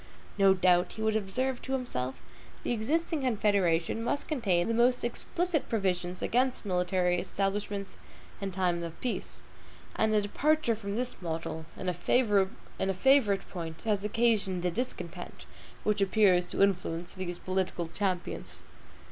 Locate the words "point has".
13.51-14.03